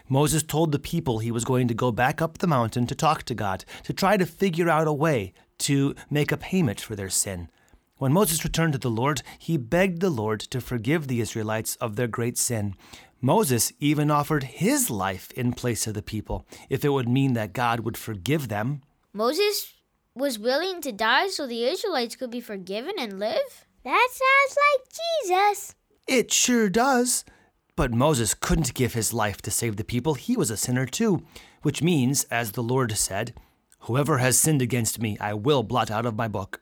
Moses 0.08 0.42
told 0.42 0.72
the 0.72 0.78
people 0.78 1.18
he 1.18 1.30
was 1.30 1.44
going 1.44 1.68
to 1.68 1.74
go 1.74 1.92
back 1.92 2.22
up 2.22 2.38
the 2.38 2.46
mountain 2.46 2.86
to 2.86 2.94
talk 2.94 3.24
to 3.24 3.34
God, 3.34 3.66
to 3.84 3.92
try 3.92 4.16
to 4.16 4.24
figure 4.24 4.70
out 4.70 4.86
a 4.86 4.92
way 4.92 5.34
to 5.58 5.94
make 6.08 6.32
a 6.32 6.38
payment 6.38 6.80
for 6.80 6.96
their 6.96 7.10
sin. 7.10 7.50
When 7.98 8.12
Moses 8.12 8.44
returned 8.44 8.72
to 8.72 8.78
the 8.78 8.88
Lord, 8.88 9.22
he 9.38 9.58
begged 9.58 10.00
the 10.00 10.08
Lord 10.08 10.40
to 10.40 10.60
forgive 10.60 11.06
the 11.06 11.20
Israelites 11.20 11.76
of 11.76 11.96
their 11.96 12.08
great 12.08 12.38
sin. 12.38 12.76
Moses 13.20 13.74
even 13.78 14.10
offered 14.10 14.44
his 14.44 14.88
life 14.88 15.30
in 15.32 15.52
place 15.52 15.86
of 15.86 15.92
the 15.92 16.02
people, 16.02 16.46
if 16.70 16.82
it 16.82 16.88
would 16.90 17.08
mean 17.08 17.34
that 17.34 17.52
God 17.52 17.80
would 17.80 17.98
forgive 17.98 18.48
them. 18.48 18.80
Moses 19.12 19.74
was 20.14 20.38
willing 20.38 20.80
to 20.82 20.92
die 20.92 21.28
so 21.28 21.46
the 21.46 21.64
Israelites 21.64 22.16
could 22.16 22.30
be 22.30 22.40
forgiven 22.40 22.94
and 22.98 23.18
live? 23.18 23.66
That 23.84 24.08
sounds 24.10 24.56
like 24.66 24.88
Jesus. 25.48 25.74
It 26.06 26.32
sure 26.32 26.68
does. 26.68 27.24
But 27.76 27.92
Moses 27.92 28.34
couldn't 28.34 28.74
give 28.74 28.94
his 28.94 29.14
life 29.14 29.40
to 29.42 29.50
save 29.50 29.76
the 29.76 29.84
people. 29.84 30.14
He 30.14 30.36
was 30.36 30.50
a 30.50 30.56
sinner 30.56 30.84
too, 30.84 31.22
which 31.62 31.82
means, 31.82 32.24
as 32.24 32.52
the 32.52 32.62
Lord 32.62 32.96
said, 32.96 33.32
Whoever 33.84 34.18
has 34.18 34.38
sinned 34.38 34.60
against 34.60 35.00
me, 35.00 35.16
I 35.18 35.32
will 35.32 35.62
blot 35.62 35.90
out 35.90 36.04
of 36.04 36.16
my 36.16 36.28
book. 36.28 36.60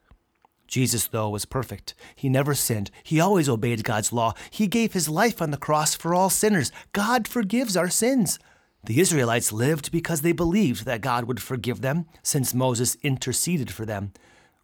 Jesus, 0.68 1.06
though, 1.06 1.30
was 1.30 1.46
perfect. 1.46 1.94
He 2.14 2.28
never 2.28 2.54
sinned. 2.54 2.90
He 3.02 3.18
always 3.18 3.48
obeyed 3.48 3.82
God's 3.82 4.12
law. 4.12 4.34
He 4.50 4.66
gave 4.68 4.92
his 4.92 5.08
life 5.08 5.40
on 5.40 5.50
the 5.50 5.56
cross 5.56 5.94
for 5.94 6.14
all 6.14 6.30
sinners. 6.30 6.70
God 6.92 7.26
forgives 7.26 7.76
our 7.76 7.88
sins. 7.88 8.38
The 8.88 9.00
Israelites 9.00 9.52
lived 9.52 9.92
because 9.92 10.22
they 10.22 10.32
believed 10.32 10.86
that 10.86 11.02
God 11.02 11.24
would 11.24 11.42
forgive 11.42 11.82
them, 11.82 12.06
since 12.22 12.54
Moses 12.54 12.96
interceded 13.02 13.70
for 13.70 13.84
them. 13.84 14.14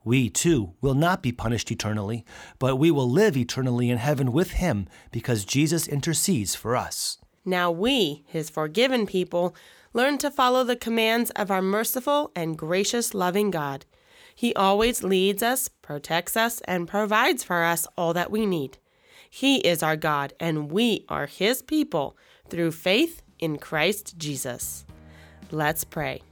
We, 0.02 0.30
too, 0.30 0.72
will 0.80 0.94
not 0.94 1.22
be 1.22 1.30
punished 1.30 1.70
eternally, 1.70 2.24
but 2.58 2.76
we 2.76 2.90
will 2.90 3.10
live 3.10 3.36
eternally 3.36 3.90
in 3.90 3.98
heaven 3.98 4.32
with 4.32 4.52
him 4.52 4.88
because 5.12 5.44
Jesus 5.44 5.86
intercedes 5.86 6.54
for 6.54 6.74
us. 6.74 7.18
Now 7.44 7.70
we, 7.70 8.24
his 8.26 8.48
forgiven 8.48 9.04
people, 9.04 9.54
learn 9.92 10.16
to 10.16 10.30
follow 10.30 10.64
the 10.64 10.74
commands 10.74 11.28
of 11.32 11.50
our 11.50 11.60
merciful 11.60 12.32
and 12.34 12.56
gracious 12.56 13.12
loving 13.12 13.50
God. 13.50 13.84
He 14.34 14.54
always 14.54 15.04
leads 15.04 15.42
us, 15.42 15.68
protects 15.68 16.34
us, 16.34 16.62
and 16.62 16.88
provides 16.88 17.44
for 17.44 17.62
us 17.62 17.86
all 17.98 18.14
that 18.14 18.30
we 18.30 18.46
need. 18.46 18.78
He 19.28 19.56
is 19.58 19.82
our 19.82 19.96
God, 19.96 20.32
and 20.40 20.72
we 20.72 21.04
are 21.10 21.26
his 21.26 21.60
people 21.60 22.16
through 22.48 22.72
faith 22.72 23.20
in 23.44 23.58
Christ 23.58 24.16
Jesus. 24.18 24.84
Let's 25.50 25.84
pray. 25.84 26.22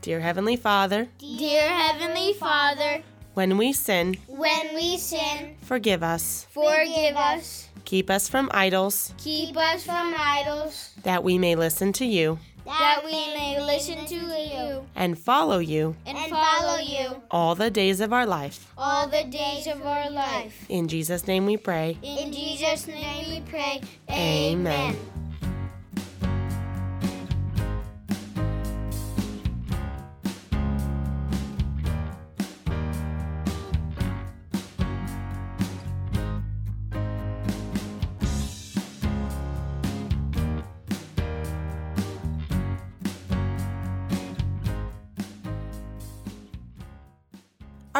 Dear 0.00 0.20
Heavenly 0.20 0.56
Father, 0.56 1.08
Dear 1.18 1.68
Heavenly 1.68 2.34
Father, 2.34 3.02
when 3.34 3.58
we 3.58 3.72
sin, 3.72 4.16
when 4.28 4.74
we 4.74 4.96
sin, 4.96 5.56
forgive 5.62 6.02
us. 6.02 6.46
forgive 6.50 7.16
us. 7.16 7.68
Keep 7.84 8.08
us 8.08 8.28
from 8.28 8.48
idols, 8.54 9.12
Keep 9.18 9.56
us 9.56 9.84
from 9.84 10.14
idols, 10.16 10.92
that 11.02 11.24
we 11.24 11.36
may 11.36 11.54
listen 11.56 11.92
to 11.94 12.04
you 12.06 12.38
that 12.64 13.02
we 13.04 13.12
may 13.12 13.60
listen 13.60 14.06
to 14.06 14.14
you 14.14 14.86
and 14.96 15.18
follow 15.18 15.58
you 15.58 15.94
and 16.06 16.16
follow 16.30 16.78
you 16.78 17.22
all 17.30 17.54
the 17.54 17.70
days 17.70 18.00
of 18.00 18.10
our 18.10 18.24
life. 18.24 18.72
all 18.78 19.06
the 19.06 19.24
days 19.24 19.66
of 19.66 19.84
our 19.84 20.08
life. 20.10 20.64
In 20.70 20.88
Jesus' 20.88 21.26
name 21.26 21.44
we 21.44 21.58
pray. 21.58 21.98
In 22.02 22.32
Jesus' 22.32 22.86
name 22.86 23.28
we 23.28 23.40
pray. 23.50 23.82
Amen. 24.10 24.96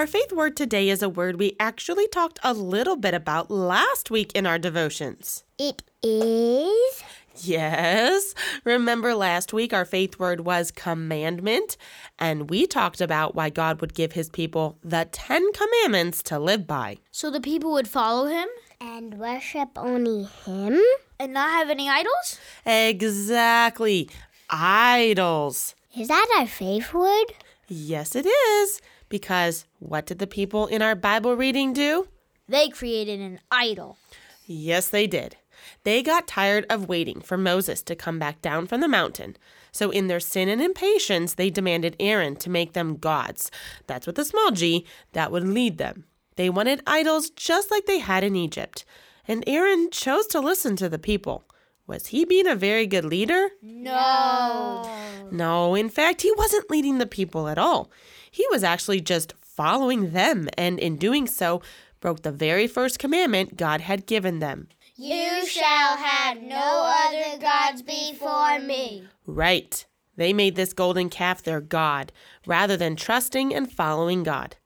Our 0.04 0.08
faith 0.08 0.32
word 0.32 0.54
today 0.54 0.90
is 0.90 1.02
a 1.02 1.08
word 1.08 1.38
we 1.38 1.56
actually 1.58 2.06
talked 2.06 2.38
a 2.44 2.52
little 2.52 2.94
bit 2.94 3.14
about 3.14 3.50
last 3.50 4.10
week 4.10 4.32
in 4.34 4.44
our 4.44 4.58
devotions. 4.58 5.44
It 5.58 5.82
is. 6.02 7.02
Yes. 7.38 8.34
Remember 8.64 9.14
last 9.14 9.54
week 9.54 9.72
our 9.72 9.86
faith 9.86 10.18
word 10.18 10.40
was 10.40 10.70
commandment, 10.70 11.78
and 12.18 12.50
we 12.50 12.66
talked 12.66 13.00
about 13.00 13.34
why 13.34 13.48
God 13.48 13.80
would 13.80 13.94
give 13.94 14.12
his 14.12 14.28
people 14.28 14.76
the 14.84 15.08
10 15.10 15.54
commandments 15.54 16.22
to 16.24 16.38
live 16.38 16.66
by. 16.66 16.98
So 17.10 17.30
the 17.30 17.40
people 17.40 17.72
would 17.72 17.88
follow 17.88 18.26
him? 18.26 18.48
And 18.82 19.18
worship 19.18 19.70
only 19.74 20.24
Him? 20.44 20.82
And 21.18 21.32
not 21.32 21.48
have 21.48 21.70
any 21.70 21.88
idols? 21.88 22.38
Exactly. 22.66 24.10
Idols. 24.50 25.74
Is 25.96 26.08
that 26.08 26.26
our 26.36 26.46
faith 26.46 26.92
word? 26.92 27.32
Yes, 27.68 28.14
it 28.14 28.26
is. 28.26 28.82
Because 29.14 29.64
what 29.78 30.06
did 30.06 30.18
the 30.18 30.26
people 30.26 30.66
in 30.66 30.82
our 30.82 30.96
Bible 30.96 31.36
reading 31.36 31.72
do? 31.72 32.08
They 32.48 32.68
created 32.68 33.20
an 33.20 33.38
idol. 33.48 33.96
Yes, 34.44 34.88
they 34.88 35.06
did. 35.06 35.36
They 35.84 36.02
got 36.02 36.26
tired 36.26 36.66
of 36.68 36.88
waiting 36.88 37.20
for 37.20 37.38
Moses 37.38 37.80
to 37.84 37.94
come 37.94 38.18
back 38.18 38.42
down 38.42 38.66
from 38.66 38.80
the 38.80 38.88
mountain. 38.88 39.36
So, 39.70 39.90
in 39.90 40.08
their 40.08 40.18
sin 40.18 40.48
and 40.48 40.60
impatience, 40.60 41.34
they 41.34 41.48
demanded 41.48 41.94
Aaron 42.00 42.34
to 42.38 42.50
make 42.50 42.72
them 42.72 42.96
gods. 42.96 43.52
That's 43.86 44.04
with 44.04 44.18
a 44.18 44.24
small 44.24 44.50
g 44.50 44.84
that 45.12 45.30
would 45.30 45.46
lead 45.46 45.78
them. 45.78 46.06
They 46.34 46.50
wanted 46.50 46.82
idols 46.84 47.30
just 47.30 47.70
like 47.70 47.86
they 47.86 48.00
had 48.00 48.24
in 48.24 48.34
Egypt. 48.34 48.84
And 49.28 49.44
Aaron 49.46 49.90
chose 49.92 50.26
to 50.26 50.40
listen 50.40 50.74
to 50.74 50.88
the 50.88 50.98
people. 50.98 51.44
Was 51.86 52.08
he 52.08 52.24
being 52.24 52.48
a 52.48 52.56
very 52.56 52.88
good 52.88 53.04
leader? 53.04 53.50
No. 53.62 54.82
No, 55.30 55.76
in 55.76 55.88
fact, 55.88 56.22
he 56.22 56.32
wasn't 56.36 56.68
leading 56.68 56.98
the 56.98 57.06
people 57.06 57.46
at 57.46 57.58
all. 57.58 57.92
He 58.34 58.44
was 58.50 58.64
actually 58.64 59.00
just 59.00 59.32
following 59.40 60.10
them, 60.10 60.48
and 60.58 60.80
in 60.80 60.96
doing 60.96 61.28
so, 61.28 61.62
broke 62.00 62.22
the 62.22 62.32
very 62.32 62.66
first 62.66 62.98
commandment 62.98 63.56
God 63.56 63.80
had 63.80 64.06
given 64.06 64.40
them. 64.40 64.66
You 64.96 65.46
shall 65.46 65.96
have 65.96 66.42
no 66.42 66.92
other 67.06 67.38
gods 67.38 67.82
before 67.82 68.58
me. 68.58 69.04
Right. 69.24 69.86
They 70.16 70.32
made 70.32 70.56
this 70.56 70.72
golden 70.72 71.10
calf 71.10 71.44
their 71.44 71.60
God, 71.60 72.10
rather 72.44 72.76
than 72.76 72.96
trusting 72.96 73.54
and 73.54 73.70
following 73.70 74.24
God. 74.24 74.56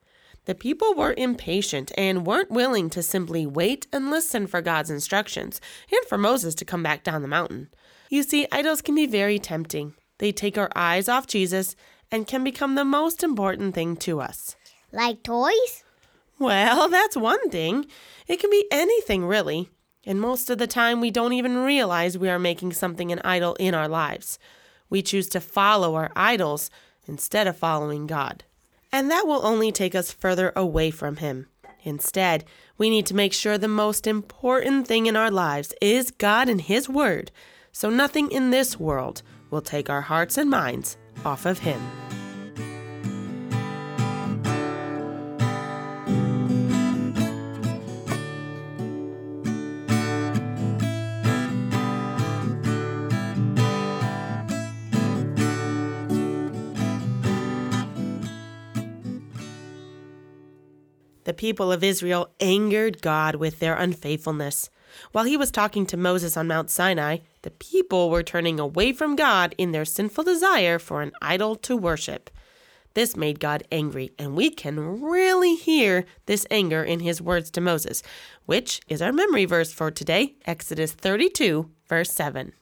The 0.46 0.54
people 0.54 0.94
were 0.94 1.14
impatient 1.18 1.92
and 1.98 2.26
weren't 2.26 2.50
willing 2.50 2.88
to 2.88 3.02
simply 3.02 3.44
wait 3.44 3.86
and 3.92 4.10
listen 4.10 4.46
for 4.46 4.62
God's 4.62 4.88
instructions 4.88 5.60
and 5.92 6.02
for 6.06 6.16
Moses 6.16 6.54
to 6.54 6.64
come 6.64 6.82
back 6.82 7.04
down 7.04 7.20
the 7.20 7.28
mountain. 7.28 7.68
You 8.08 8.22
see, 8.22 8.46
idols 8.50 8.80
can 8.80 8.94
be 8.94 9.04
very 9.04 9.38
tempting. 9.38 9.92
They 10.16 10.32
take 10.32 10.56
our 10.56 10.70
eyes 10.74 11.06
off 11.06 11.26
Jesus 11.26 11.76
and 12.10 12.26
can 12.26 12.44
become 12.44 12.74
the 12.74 12.84
most 12.84 13.22
important 13.22 13.74
thing 13.74 13.96
to 13.96 14.20
us. 14.20 14.56
Like 14.92 15.22
toys? 15.22 15.84
Well, 16.38 16.88
that's 16.90 17.16
one 17.16 17.50
thing. 17.50 17.86
It 18.26 18.40
can 18.40 18.50
be 18.50 18.66
anything, 18.70 19.26
really. 19.26 19.70
And 20.06 20.20
most 20.20 20.48
of 20.48 20.58
the 20.58 20.66
time, 20.66 21.00
we 21.00 21.10
don't 21.10 21.32
even 21.34 21.58
realize 21.58 22.16
we 22.16 22.30
are 22.30 22.38
making 22.38 22.72
something 22.72 23.12
an 23.12 23.20
idol 23.24 23.54
in 23.56 23.74
our 23.74 23.88
lives. 23.88 24.38
We 24.88 25.02
choose 25.02 25.28
to 25.30 25.40
follow 25.40 25.96
our 25.96 26.10
idols 26.16 26.70
instead 27.06 27.46
of 27.46 27.56
following 27.56 28.06
God. 28.06 28.44
And 28.90 29.10
that 29.10 29.26
will 29.26 29.44
only 29.44 29.70
take 29.70 29.94
us 29.94 30.12
further 30.12 30.52
away 30.56 30.90
from 30.90 31.16
Him. 31.16 31.48
Instead, 31.82 32.44
we 32.78 32.88
need 32.88 33.06
to 33.06 33.14
make 33.14 33.32
sure 33.32 33.58
the 33.58 33.68
most 33.68 34.06
important 34.06 34.86
thing 34.86 35.06
in 35.06 35.16
our 35.16 35.30
lives 35.30 35.74
is 35.80 36.10
God 36.10 36.48
and 36.48 36.60
His 36.60 36.88
Word, 36.88 37.30
so 37.70 37.90
nothing 37.90 38.30
in 38.30 38.50
this 38.50 38.80
world 38.80 39.22
will 39.50 39.60
take 39.60 39.90
our 39.90 40.02
hearts 40.02 40.38
and 40.38 40.48
minds 40.48 40.96
off 41.24 41.46
of 41.46 41.58
Him. 41.60 41.80
The 61.28 61.34
people 61.34 61.70
of 61.70 61.84
Israel 61.84 62.32
angered 62.40 63.02
God 63.02 63.34
with 63.34 63.58
their 63.58 63.74
unfaithfulness. 63.74 64.70
While 65.12 65.24
he 65.24 65.36
was 65.36 65.50
talking 65.50 65.84
to 65.84 65.96
Moses 65.98 66.38
on 66.38 66.46
Mount 66.46 66.70
Sinai, 66.70 67.18
the 67.42 67.50
people 67.50 68.10
were 68.10 68.22
turning 68.22 68.58
away 68.58 68.92
from 68.92 69.16
God 69.16 69.54
in 69.58 69.72
their 69.72 69.84
sinful 69.84 70.24
desire 70.24 70.78
for 70.78 71.02
an 71.02 71.12
idol 71.22 71.56
to 71.56 71.76
worship. 71.76 72.30
This 72.94 73.16
made 73.16 73.38
God 73.38 73.62
angry, 73.70 74.10
and 74.18 74.34
we 74.34 74.50
can 74.50 75.02
really 75.02 75.54
hear 75.54 76.04
this 76.26 76.46
anger 76.50 76.82
in 76.82 77.00
his 77.00 77.22
words 77.22 77.50
to 77.52 77.60
Moses, 77.60 78.02
which 78.46 78.80
is 78.88 79.00
our 79.00 79.12
memory 79.12 79.44
verse 79.44 79.72
for 79.72 79.90
today, 79.90 80.34
Exodus 80.46 80.92
32, 80.92 81.70
verse 81.88 82.10
7. 82.10 82.52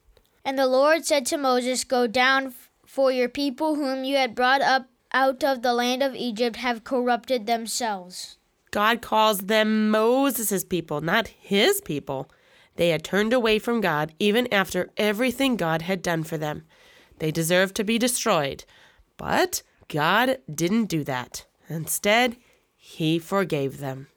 And 0.45 0.59
the 0.59 0.67
Lord 0.67 1.07
said 1.07 1.27
to 1.27 1.39
Moses, 1.39 1.85
Go 1.85 2.07
down, 2.07 2.55
for 2.85 3.11
your 3.11 3.29
people 3.29 3.77
whom 3.77 4.05
you 4.05 4.17
had 4.17 4.35
brought 4.35 4.61
up 4.61 4.89
out 5.13 5.43
of 5.43 5.63
the 5.63 5.73
land 5.73 6.03
of 6.03 6.15
Egypt 6.15 6.57
have 6.57 6.85
corrupted 6.85 7.47
themselves. 7.47 8.37
God 8.71 9.01
calls 9.01 9.39
them 9.39 9.91
Moses' 9.91 10.65
people, 10.65 11.01
not 11.01 11.29
his 11.29 11.81
people. 11.81 12.31
They 12.77 12.91
had 12.91 13.05
turned 13.05 13.33
away 13.33 13.59
from 13.59 13.81
God 13.81 14.15
even 14.19 14.53
after 14.53 14.91
everything 14.97 15.57
God 15.57 15.83
had 15.83 16.03
done 16.03 16.23
for 16.25 16.39
them. 16.39 16.65
They 17.19 17.31
deserved 17.31 17.75
to 17.77 17.85
be 17.85 17.99
destroyed. 17.99 18.65
But 19.17 19.63
God 19.89 20.39
didn't 20.53 20.87
do 20.87 21.03
that. 21.05 21.47
Instead, 21.69 22.37
he 22.77 23.19
forgave 23.19 23.79
them. 23.79 24.09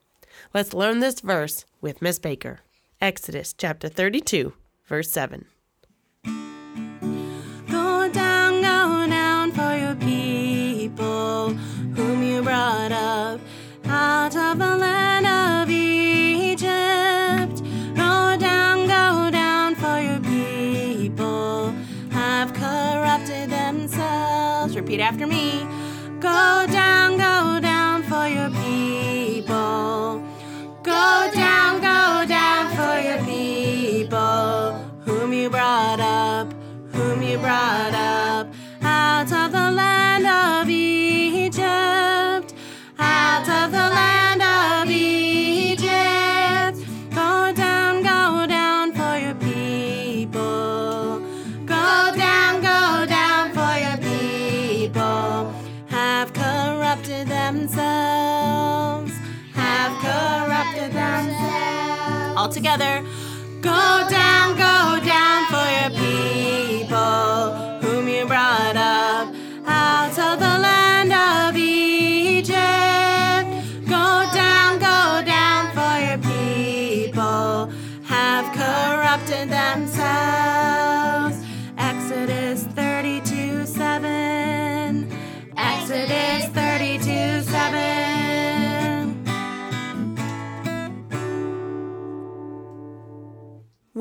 Let's 0.53 0.73
learn 0.73 0.99
this 0.99 1.21
verse 1.21 1.65
with 1.81 2.01
Miss 2.01 2.19
Baker. 2.19 2.59
Exodus 3.01 3.53
chapter 3.53 3.87
32, 3.87 4.53
verse 4.85 5.09
7. 5.09 5.45
Together. 62.69 63.03
Go 63.61 64.05
down, 64.09 64.48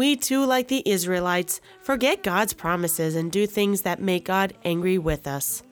We 0.08 0.16
too, 0.16 0.46
like 0.46 0.68
the 0.68 0.82
Israelites, 0.86 1.60
forget 1.82 2.22
God's 2.22 2.54
promises 2.54 3.14
and 3.14 3.30
do 3.30 3.46
things 3.46 3.82
that 3.82 4.00
make 4.00 4.24
God 4.24 4.54
angry 4.64 4.96
with 4.96 5.26
us. 5.26 5.62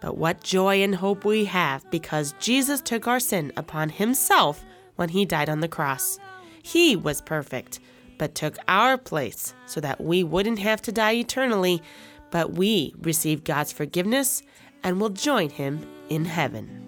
But 0.00 0.16
what 0.16 0.44
joy 0.44 0.84
and 0.84 0.94
hope 0.94 1.24
we 1.24 1.46
have 1.46 1.90
because 1.90 2.36
Jesus 2.38 2.80
took 2.80 3.08
our 3.08 3.18
sin 3.18 3.52
upon 3.56 3.88
himself 3.88 4.64
when 4.94 5.08
he 5.08 5.24
died 5.24 5.48
on 5.48 5.58
the 5.58 5.66
cross. 5.66 6.20
He 6.62 6.94
was 6.94 7.22
perfect, 7.22 7.80
but 8.18 8.36
took 8.36 8.56
our 8.68 8.96
place 8.96 9.52
so 9.66 9.80
that 9.80 10.00
we 10.00 10.22
wouldn't 10.22 10.60
have 10.60 10.80
to 10.82 10.92
die 10.92 11.14
eternally, 11.14 11.82
but 12.30 12.52
we 12.52 12.94
receive 13.00 13.42
God's 13.42 13.72
forgiveness 13.72 14.44
and 14.84 15.00
will 15.00 15.08
join 15.08 15.50
him 15.50 15.84
in 16.08 16.24
heaven. 16.24 16.86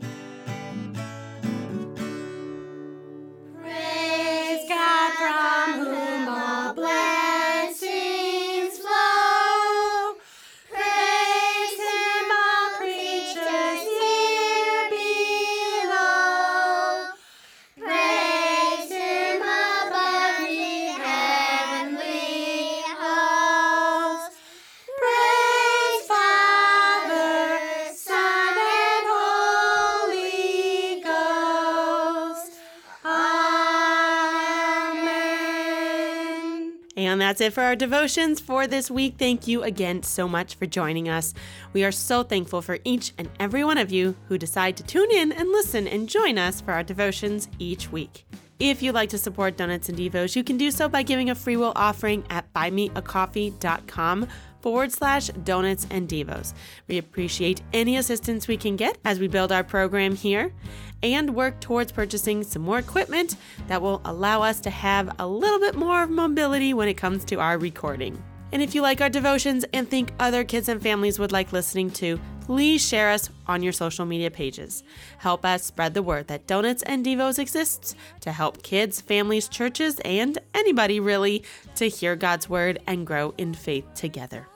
That's 37.20 37.40
it 37.40 37.52
for 37.52 37.62
our 37.62 37.76
devotions 37.76 38.40
for 38.40 38.66
this 38.66 38.90
week. 38.90 39.14
Thank 39.18 39.46
you 39.46 39.62
again 39.62 40.02
so 40.02 40.26
much 40.28 40.54
for 40.54 40.66
joining 40.66 41.08
us. 41.08 41.34
We 41.72 41.84
are 41.84 41.92
so 41.92 42.22
thankful 42.22 42.62
for 42.62 42.78
each 42.84 43.12
and 43.18 43.28
every 43.38 43.64
one 43.64 43.78
of 43.78 43.92
you 43.92 44.16
who 44.28 44.38
decide 44.38 44.76
to 44.78 44.82
tune 44.82 45.10
in 45.10 45.32
and 45.32 45.50
listen 45.50 45.86
and 45.86 46.08
join 46.08 46.38
us 46.38 46.60
for 46.60 46.72
our 46.72 46.82
devotions 46.82 47.48
each 47.58 47.90
week. 47.92 48.24
If 48.58 48.82
you'd 48.82 48.94
like 48.94 49.10
to 49.10 49.18
support 49.18 49.56
Donuts 49.56 49.88
and 49.88 49.98
Devos, 49.98 50.36
you 50.36 50.44
can 50.44 50.56
do 50.56 50.70
so 50.70 50.88
by 50.88 51.02
giving 51.02 51.30
a 51.30 51.34
free 51.34 51.56
will 51.56 51.72
offering 51.74 52.24
at 52.30 52.52
buymeacoffee.com 52.52 54.28
forward 54.64 54.90
slash 54.90 55.26
donuts 55.44 55.86
and 55.90 56.08
devos. 56.08 56.54
We 56.88 56.96
appreciate 56.96 57.60
any 57.74 57.98
assistance 57.98 58.48
we 58.48 58.56
can 58.56 58.76
get 58.76 58.96
as 59.04 59.20
we 59.20 59.28
build 59.28 59.52
our 59.52 59.62
program 59.62 60.16
here 60.16 60.54
and 61.02 61.34
work 61.34 61.60
towards 61.60 61.92
purchasing 61.92 62.42
some 62.42 62.62
more 62.62 62.78
equipment 62.78 63.36
that 63.68 63.82
will 63.82 64.00
allow 64.06 64.40
us 64.40 64.60
to 64.60 64.70
have 64.70 65.14
a 65.18 65.26
little 65.26 65.58
bit 65.58 65.74
more 65.74 66.06
mobility 66.06 66.72
when 66.72 66.88
it 66.88 66.94
comes 66.94 67.26
to 67.26 67.40
our 67.40 67.58
recording. 67.58 68.22
And 68.52 68.62
if 68.62 68.74
you 68.74 68.80
like 68.80 69.02
our 69.02 69.10
devotions 69.10 69.66
and 69.74 69.86
think 69.86 70.14
other 70.18 70.44
kids 70.44 70.70
and 70.70 70.80
families 70.80 71.18
would 71.18 71.32
like 71.32 71.52
listening 71.52 71.90
to, 71.90 72.18
please 72.40 72.86
share 72.86 73.10
us 73.10 73.28
on 73.46 73.62
your 73.62 73.72
social 73.72 74.06
media 74.06 74.30
pages. 74.30 74.82
Help 75.18 75.44
us 75.44 75.62
spread 75.64 75.92
the 75.92 76.02
word 76.02 76.28
that 76.28 76.46
Donuts 76.46 76.82
and 76.84 77.04
Devos 77.04 77.38
exists 77.38 77.94
to 78.20 78.32
help 78.32 78.62
kids, 78.62 79.02
families, 79.02 79.46
churches, 79.46 80.00
and 80.06 80.38
anybody 80.54 81.00
really 81.00 81.44
to 81.74 81.86
hear 81.86 82.16
God's 82.16 82.48
word 82.48 82.78
and 82.86 83.06
grow 83.06 83.34
in 83.36 83.52
faith 83.52 83.92
together. 83.94 84.46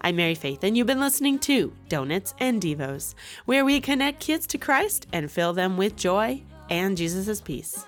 I'm 0.00 0.16
Mary 0.16 0.34
Faith, 0.34 0.64
and 0.64 0.76
you've 0.76 0.86
been 0.86 1.00
listening 1.00 1.38
to 1.40 1.72
Donuts 1.88 2.34
and 2.38 2.60
Devos, 2.60 3.14
where 3.44 3.64
we 3.64 3.80
connect 3.80 4.20
kids 4.20 4.46
to 4.48 4.58
Christ 4.58 5.06
and 5.12 5.30
fill 5.30 5.52
them 5.52 5.76
with 5.76 5.96
joy 5.96 6.42
and 6.68 6.96
Jesus' 6.96 7.40
peace. 7.40 7.84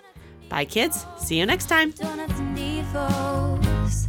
Bye, 0.48 0.64
kids. 0.64 1.06
See 1.18 1.38
you 1.38 1.46
next 1.46 1.66
time. 1.66 1.92
Donuts 1.92 2.38
and 2.38 2.56
Devos. 2.56 4.06